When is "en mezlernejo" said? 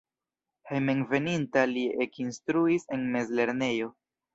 2.99-3.97